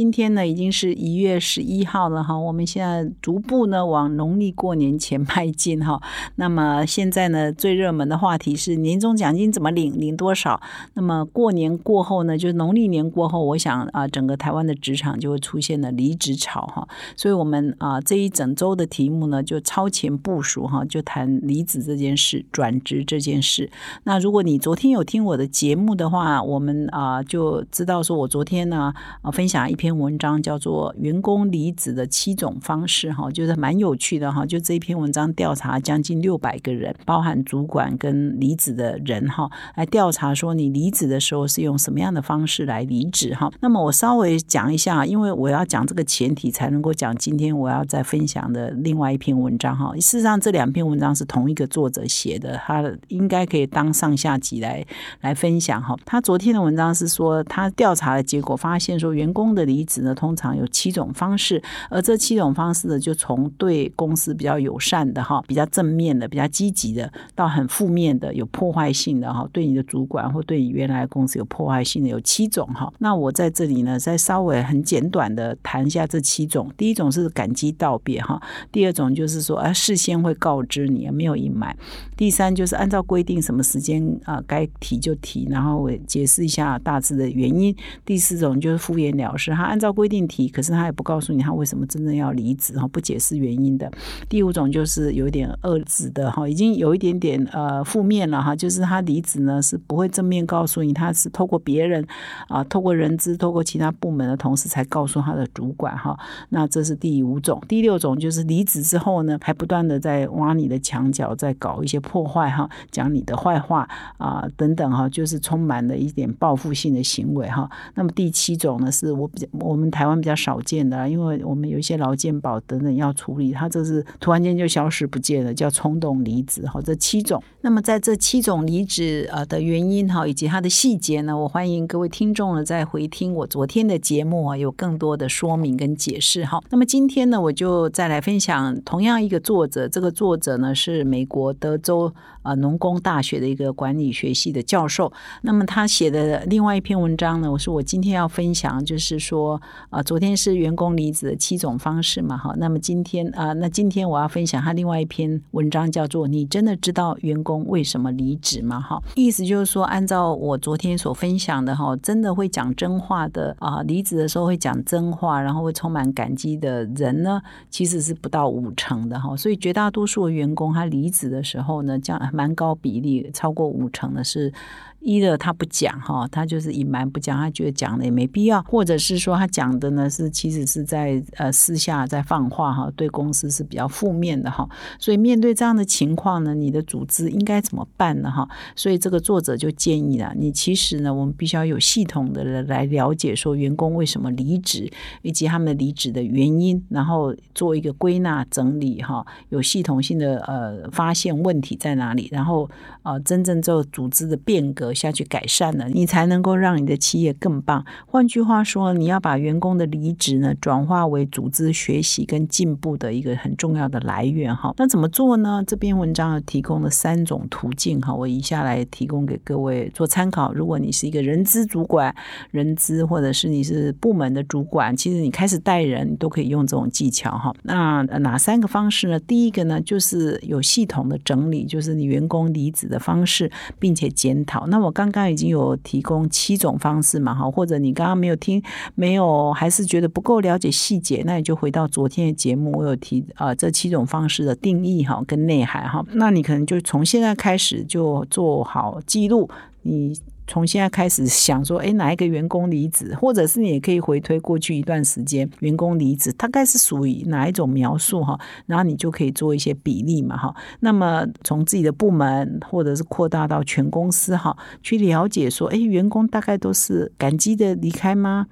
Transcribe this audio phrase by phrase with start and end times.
[0.00, 6.00] 今天呢，已经是一月十一号了哈，我们现在逐步呢往农历过年前迈进哈。
[6.36, 10.58] 那么现在呢，最热门的话题是年终奖金怎么领，领多少？
[10.94, 16.88] 那么过年过后呢，就农历年过后，我想啊，整个台湾的职场就会出现了离职潮哈。
[17.14, 23.70] 所以我们啊这一整周的题目呢，就超前部署哈，就谈离职这件事，转职这件事。
[24.04, 29.89] 那如果你昨天有听我的节目的话，我们啊就知道说我昨天呢啊分享一篇。
[29.90, 34.46] 篇文章叫做《员工离职的七种方式》哈，就是蛮有趣的哈。
[34.46, 43.50] 就这一篇文章调查将近六百个人，包含主管跟离职的人哈，来调查说你离职的时候是用什么样的方式来离职哈。
[43.60, 49.92] 那么我稍微讲一下，因为我要讲这个前提，才能够讲今天我要再分享的另外一篇文章哈。
[49.96, 54.86] 事实上，这两篇文章是同一个作者写的，他应该可以当上下集来
[55.20, 55.96] 来分享哈。
[56.04, 72.92] 他昨天的文章是说，他调查的结果发现说，员工的离离职呢，通常有七种方式，而这七种方式呢，就从对公司比较友善的哈，比较正面的、比较积极的，到很负面的、有破坏性的哈，对你的主管或对你原来公司有破坏性的有七种哈。
[72.98, 76.70] 那我在这里呢，再稍微很简短的谈一下这七种。
[76.76, 81.74] 第一种是感激道别哈，第二种就是说，啊，事先会告知你，没有隐瞒。
[82.18, 87.74] 第三就是按照规定，什么时间啊该提就提，然后我解释一下大致的原因。
[88.04, 89.70] 第四种就是敷衍了事，他。
[89.70, 93.88] 按照规定提，可是他也不告诉你他为什么真正要离职哈，不解释原因的。
[94.28, 102.04] 第五种就是有一点恶质的哈，已经有一点点呃负面了哈，就是他离职呢是不会正面告诉你，他是透过别人
[102.48, 106.18] 啊，透过人资，透过其他部门的同事才告诉他的主管哈。
[106.48, 107.62] 那这是第五种。
[107.68, 113.88] 第六种就是离职之后呢，还不断的在挖你的墙角，在搞一些破坏哈，讲你的坏话
[114.18, 117.70] 啊等等哈，就是充满了一点报复性的行为哈。
[117.94, 119.46] 那么第七种呢，是我比较。
[119.58, 126.80] 我们台湾比较少见的，因为我们有一些劳健保等等要处理，他这是突然间就消失不见了，叫冲动离职哈。
[126.82, 136.62] 这七种，那么在这七种离职呃的原因哈，以及它的细节呢，我欢迎各位听众呢再回听我昨天的节目啊，有更多的说明跟解释哈。
[136.70, 142.12] 那么今天呢，我就再来分享同样一个作者，这个作者呢是美国德州
[142.42, 145.12] 啊农工大学的一个管理学系的教授。
[145.42, 149.60] 那么他写的另外一篇文章呢，我说我今天要分享，就是说。
[149.90, 174.52] 啊，昨天是员工离职的七种方式嘛，哈，那么今天啊，那今天我要分享他另外一篇文章，叫做“你真的知道员工为什么离职吗？”哈，意思就是说，按照我昨天所分享的哈，真的会讲真话的啊，离职的时候会讲真话，然后会充满感激的人呢，其实是不到五成的哈，所以绝大多数的员工他离职的时候呢，这样蛮高比例，超过五成的是。
[175.00, 184.68] 一的他不讲哈，他就是隐瞒不讲，他觉得讲的也没必要，或者是说他讲的呢是其实是在呃私下在放话哈，对公司是比较负面的哈。
[184.98, 188.46] 所以面对这样的情况呢，你的组织应该怎么办呢哈？
[188.76, 194.90] 所以这个作者就建议了，你其实呢，我们必须要有系统的来了解说员工为什么离职，
[195.22, 202.68] 以及他们离职的原因，然后做一个归纳整理哈，有系统性的呃发现问题在哪里，然后
[203.02, 204.89] 呃真正做组织的变革。
[204.94, 207.84] 下去改善了，你才能够让你的企业更棒。
[208.06, 214.74] 换句话说，你要把员工的离职呢，转化为组织学习跟进步的一个很重要的来源哈。
[214.76, 215.62] 那怎么做呢？
[215.66, 220.52] 这篇文章提供了三种途径哈，我以下来提供给各位做参考。
[220.52, 222.14] 如果你是一个人资主管、
[222.50, 227.54] 人资，或者是你是部门的主管，其实你开始带人，你都可以用这种技巧哈。
[227.62, 229.20] 那哪三个方式呢？
[229.20, 234.66] 第一个呢，就是有系统的整理，就是你员工离职的方式，并且检讨。
[234.66, 238.62] 那我刚刚已经有提供七种方式嘛，哈，或者你刚刚没有听，
[238.94, 249.48] 没有，还是觉得不够了解细节，那你就回到昨天的节目，我有提啊这七种方式的定义哈跟内涵哈，那你可能就从现在开始就做好记录，
[249.82, 250.18] 你。
[250.50, 258.36] 从现在开始想说，哎，哪一个员工离职，或者是你也可以回推过去一段时间员工离职，大概是属于哪一种描述哈？
[258.66, 260.52] 然后你就可以做一些比例嘛哈。
[260.80, 268.48] 那么从自己的部门，或者是扩大到全公司哈，去了解说，哎，员工大概都是感激的离开吗？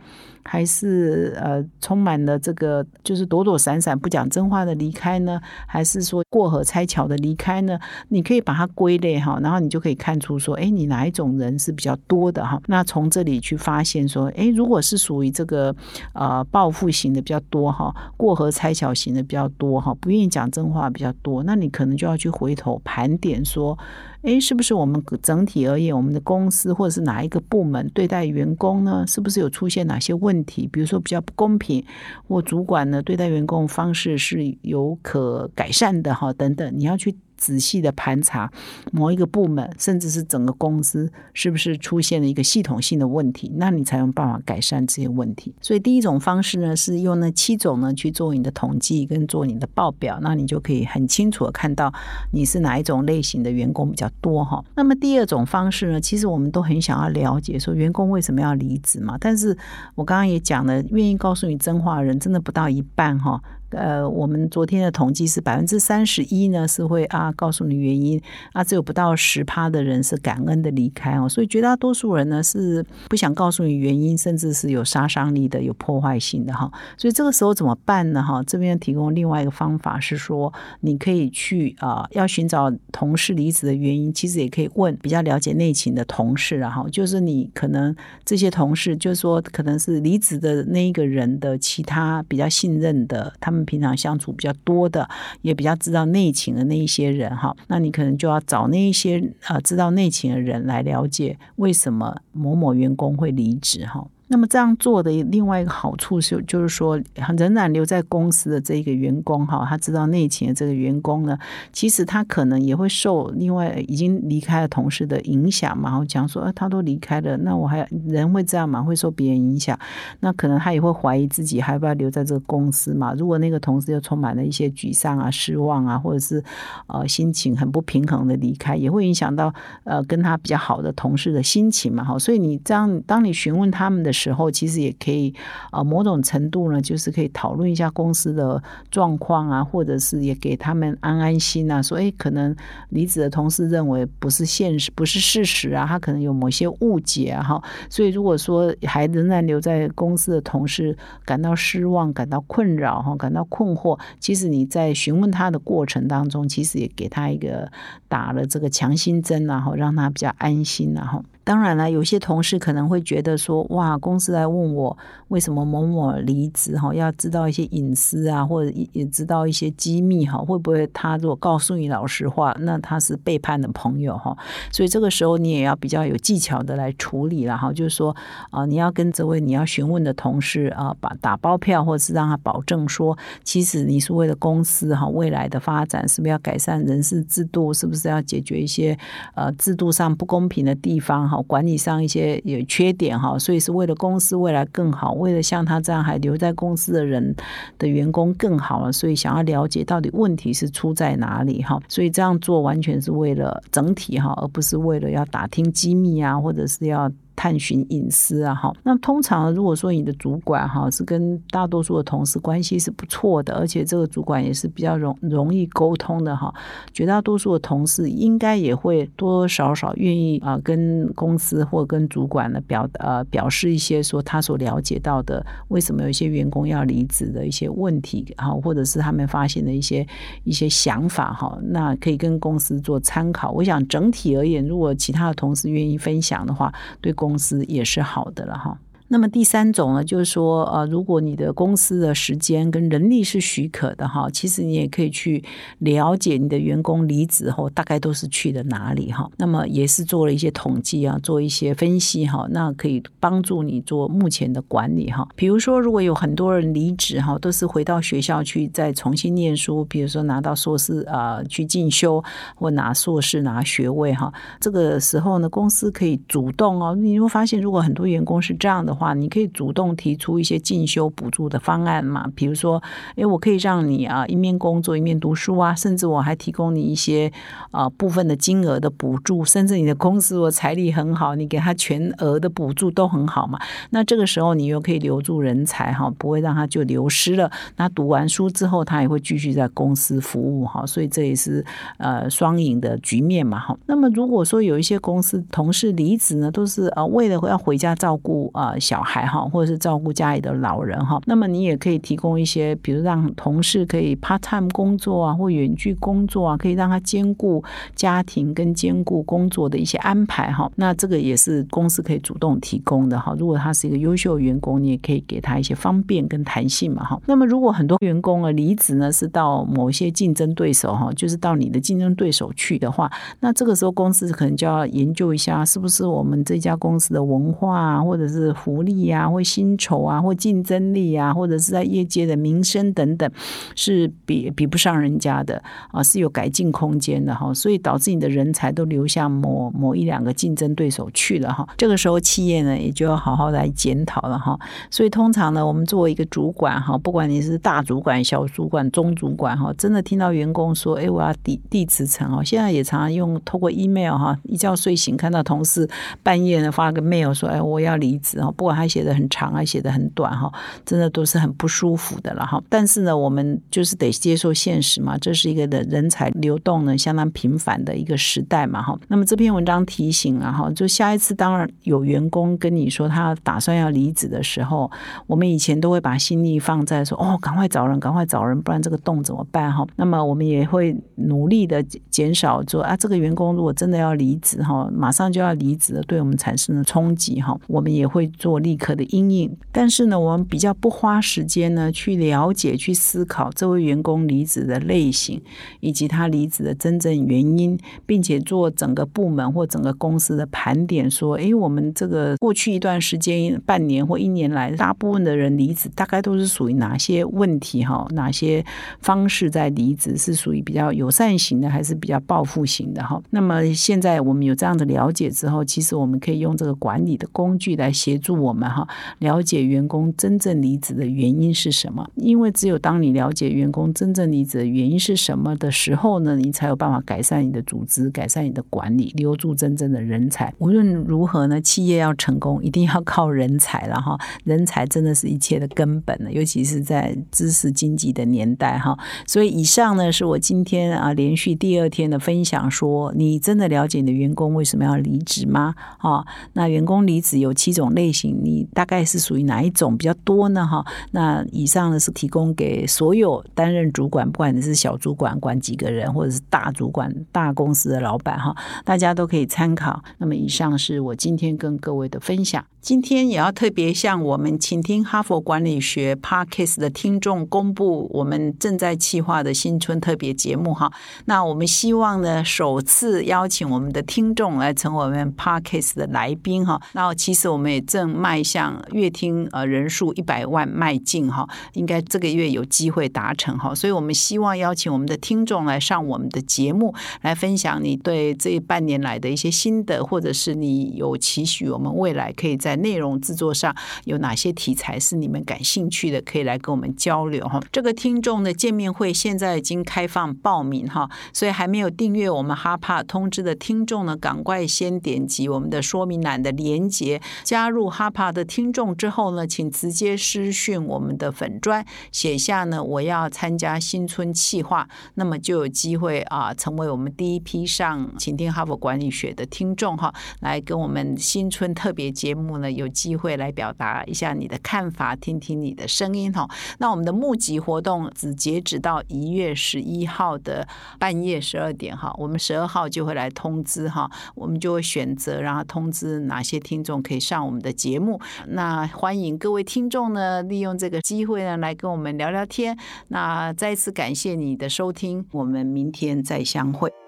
[0.48, 5.40] 还是呃，充满了这个就是躲躲闪闪、不讲真话的离开呢？
[5.66, 7.76] 还是说过河拆桥的离开呢？
[8.08, 11.88] 你可以把它归类哈，然后你就可以看出说，哎，你哪一种人是比较。
[11.88, 12.60] 较多的哈。
[12.66, 15.74] 那从这里去发现说，诶，如果是属于这个
[16.12, 23.78] 呃报复型的比较多哈，过河拆桥型的比较多哈，不愿意讲真话比较多，那你可能就要去回头盘点说。
[24.22, 29.04] 哎，是不是我们整体而言，我们的公司或者是哪一个部门对待员工呢？
[29.06, 30.68] 是不是有出现哪些问题？
[30.72, 31.84] 比如说比较不公平，
[32.26, 36.32] 或主管呢对待员工方式是有可改善的哈？
[36.32, 37.14] 等等，你要去。
[37.38, 38.52] 仔细的盘查
[38.92, 45.54] 某一个部门，甚至是整个公司是不是出现了一个系统性的问题，那你才有办法改善这些问题。
[45.62, 51.92] 所以第一种方式呢，是用那七种呢去做你的统计跟做你的报表，那你就可以很清楚的看到
[52.32, 54.62] 你是哪一种类型的员工比较多哈。
[54.74, 59.56] 那么第二种方式呢，其实我们都很想要了解说员工为什么要离职嘛，但是
[59.94, 63.40] 我刚刚也讲了，愿意告诉你真话的人真的不到一半哈。
[63.70, 68.18] 呃，我们昨天的统计是百分之三十一呢，是会啊告诉你原因
[68.54, 76.70] 啊，只有不到十趴的人是感恩的离开哦，所以绝大多数人呢是不想告诉你原因，甚至是有杀伤力的、有破坏性的哈。
[76.96, 78.22] 所以这个时候怎么办呢？
[78.22, 80.50] 哈，这边提供另外一个方法是说，
[80.80, 87.94] 你可以去啊，要寻找同事离职的原因，其实也可以问比较了解内情的同事，然后就是你可能
[88.24, 93.57] 这些同事，就是说可能是离职的那一个人的其他比较信任的他们。
[93.64, 95.08] 平常相处比较多的，
[95.42, 104.06] 也比较知道内情的那一些人哈，那你可能就要找那一些呃知道内情的人来了解为什么某某员工会离职哈。
[104.30, 107.00] 那么这样做的另外一个好处是，就是说
[107.36, 111.38] 仍然留在公司的这一个员工哈，他知道内情的这个员工呢，
[111.72, 115.88] 其实他可能也会受另外已经离开的同事的影响嘛。
[115.88, 118.82] 然后讲说，他都离开了，那我还人会这样嘛？
[118.82, 119.78] 会受别人影响？
[120.20, 123.14] 那可能他也会怀疑自己还要不要留在这个公司嘛？
[123.14, 126.44] 如果那个同事又充满了一些沮丧啊、失望啊，或者是
[126.88, 129.54] 呃心情很不平衡的离开，也会影响到
[129.84, 132.04] 呃跟他比较好的同事的心情嘛。
[132.04, 134.12] 哈，所以你这样，当你询问他们的。
[134.18, 135.32] 时候其实也可以
[135.70, 138.60] 啊，某种程度呢，就是可以讨论一下公司的
[138.90, 141.80] 状况啊，或者是也给他们安安心啊。
[141.80, 142.54] 说哎，可能
[142.88, 147.62] 离职的同事认为不是现实，不是事实啊，他可能有某些误解哈。
[147.88, 157.70] 所以如果说还仍然留在公司的同事感到失望、感到困扰哈、感到困惑，其实你在询问他的过程当中，其实也给他一个
[158.08, 161.24] 打了这个强心针，然后让他比较安心，然后。
[161.48, 164.94] 当然了，有些同事可能会觉得说，哇，公司来问我
[165.28, 174.36] 为什么某某离职哈，要知道一些隐私啊，或者也知道一些机密哈，会不会他如果告诉你老实话，那他是背叛的朋友哈？
[174.70, 178.14] 所以这个时候你也要比较有技巧的来处理了哈，就是说
[178.50, 188.94] 啊，你要跟这位你要询问的同事啊，把打包票，或者是让他保证说，其实你是为了公司哈未来的发展，是不是要改善人事制度，是不是要解决一些
[189.34, 191.37] 呃制度上不公平的地方哈？
[191.42, 197.34] 管理上一些有缺点哈，所以是为了公司未来更好，为了像他这样还留在公司的人
[197.78, 207.10] 的员工更好了，所以想要了解到底问题是出在哪里哈，所以这样做完全是为了整体哈，而不是为了要打听机密啊，或者是要。
[207.38, 216.52] 探寻隐私啊，哈，那通常如果说你的主管哈是跟大多数的同事关系是不错的，而且这个主管也是比较容容易沟通的哈，
[216.92, 230.04] 绝大多数的同事应该也会多多少少愿意啊跟公司或跟主管呢表呃表示一些说他所了解到的为什么有一些员工要离职的一些问题哈，或者是他们发现的一些
[230.44, 233.52] 一些想法哈，那可以跟公司做参考。
[233.52, 238.80] 我想整体而言，如果其他的同事愿意分享的话，对公公司也是好的了哈。
[239.10, 245.42] 那么第三种呢，就是说，呃，如果你的公司的时间跟人力是许可的哈，其实你也可以去
[245.78, 249.26] 了解你的员工离职后大概都是去的哪里哈。
[249.38, 255.26] 那么也是做了一些统计啊，做一些分析哈，那可以帮助你做目前的管理哈。
[255.34, 262.22] 比如说，如果有很多人离职哈，都是回到学校去再重新念书，比如说拿到硕士啊去进修
[262.54, 268.97] 或拿硕士拿学位哈，这个时候呢，公司可以主动哦，你会发现，如果很多员工是这样的。
[268.98, 272.28] 话，你可以主动提出一些进修补助的方案嘛？
[272.34, 272.82] 比如说，
[273.14, 277.32] 哎，我可以让你啊一面工作一面读书啊，甚至我还提供你一些
[277.70, 283.58] 啊部分的金额的补助，甚至你的公司我财力很好，你给他全额的补助都很好嘛。
[283.90, 287.50] 那这个时候你又可以留住人才哈，不会让他就流失了。
[287.76, 291.64] 那读完书之后，他也会继续在公司服务哈，所以这也是
[291.98, 293.78] 呃双赢的局面嘛哈。
[293.86, 298.74] 那么如果说有一些公司同事离职呢，都是啊为了要回家照顾啊。
[298.88, 301.20] 小孩哈，或者是照顾家里的老人哈。
[301.26, 307.62] 那么你也可以提供一些，比如让同事可以 part time 工作啊，或远距工作啊，可以让他兼顾
[307.94, 310.70] 家庭跟兼顾工作的一些安排哈。
[310.76, 313.36] 那这个也是公司可以主动提供的哈。
[313.38, 317.20] 如果他是一个优秀员工，你也可以给他一些方便跟弹性嘛哈。
[317.26, 333.28] 那么如果很多员工啊离职呢，是到某些竞争对手哈，就是到你的竞争对手去的话，那这个时候公司可能就要研究一下，是不是我们这家公司的文化啊，或者是服福利啊，或薪酬啊，或竞争力啊，或者是在业界的名声等等，
[333.74, 337.52] 是比比不上人家的啊，是有改进空间的哈。
[337.52, 341.68] 所以导致你的人才都流向某某一两个竞争对手去了哈。
[341.76, 344.56] 这个时候企业呢，也就要好好来检讨了哈。
[344.92, 355.88] 所以通常呢，我们作为一个主管哈，不管你是大主管、小主管、中主管哈，真的听到员工说，哎，我要递递辞呈哦，现在也常常用透过 email 哈，一觉睡醒看到同事
[356.22, 360.52] 半夜呢发个 mail 说，哎，我要离职哦，不管他写的很长还写的很短哈，
[360.84, 362.62] 真的都是很不舒服的了哈。
[362.68, 368.98] 但是呢，我们就是得接受现实嘛，这是一个的人才流动呢相当频繁的一个时代嘛哈。
[369.08, 374.90] 那么这篇文章提醒啊哈，就下一次当然有员工跟你说他打算要离职的时候，
[375.26, 379.86] 我们以前都会把心力放在说，哦，赶快找人，赶快找人，不然这个洞怎么办哈？
[379.96, 389.56] 那么我们也会努力的减少说啊，这个员工如果真的要离职哈，马上就要离职了，对我们产生的冲击哈，我们也会做立刻的阴影。
[389.72, 395.40] 但是呢，我们比较不花时间呢去了解、去思考这位员工离职的类型，
[395.80, 408.06] 以及他离职的真正原因，并且做整个部门或整个公司的盘点，说，哎，我们这个过去一段时间、半年或一年来，大部分的人离职，大概都是属于哪些问题哈？
[408.12, 408.64] 哪些
[409.00, 413.20] 方式在离职是属于比较友善型的，还是比较报复型的哈？
[413.30, 418.88] 那么现在我们有这样的了解之后，其实我们可以用这个管理的工具来协助我我们哈，
[419.18, 422.08] 了解员工真正离职的原因是什么。
[422.14, 430.52] 因为只有当你了解员工真正离职的原因是什么的时候呢，你才有办法改善你的组织，改善你的管理，留住真正的人才。
[430.58, 434.18] 无论如何呢，企业要成功，一定要靠人才了哈。
[434.44, 438.98] 人才真的是一切的根本呢，尤其是在知识经济的年代哈。
[439.26, 445.74] 所以以上呢，是我今天啊连续第二天的分享，说你真的了解你的员工为什么要离职吗？
[445.98, 446.24] 啊，
[446.54, 450.66] 那员工离职有七种类型，你大概是属于哪一种比较多呢？
[450.66, 458.54] 哈，那以上呢是提供给所有担任主管，不管你是小主管管几个人，或者是大主管大公司的老板哈，
[458.84, 460.02] 大家都可以参考。
[460.18, 462.64] 那么以上是我今天跟各位的分享。
[462.88, 470.90] 今天也要特别向我们倾听哈佛管理学 Parkes 的听众公布我们正在企划的新春特别节目哈。
[471.26, 476.80] 那我们希望呢，首次邀请我们的听众来成为我们 Parkes 的来宾哈。
[476.94, 483.74] 那其实我们也正迈向月听呃人数一百万迈进哈，应该这个月有机会达成哈。
[483.74, 497.60] 所以我们希望邀请我们的听众来上我们的节目，来分享你对这半年来的一些心得，或者是你有期许我们未来可以在内容制作上有哪些题材是你们感兴趣的，可以来跟我们交流哈。
[497.70, 522.68] 这个听众的见面会现在已经开放报名哈，所以还没有订阅我们哈帕通知的听众呢，赶快先点击我们的说明栏的连接，加入哈帕的听众之后呢，请直接私讯我们的粉砖，写下呢我要参加新春企划，那么就有机会啊成为我们第一批上请听哈佛管理学的听众哈，来跟我们新春特别节目呢。
[522.78, 526.48] 有机会来表达一下你的看法，听听你的声音哈。
[526.78, 538.20] 那我们的募集活动只截止到一月十一号的半夜十二点哈，我们十二号就会来通知哈，我们就会选择然后通知哪些听众可以上我们的节目。
[538.46, 542.78] 那欢迎各位听众呢，利用这个机会呢来跟我们聊聊天。
[543.08, 547.07] 那再次感谢你的收听，我们明天再相会。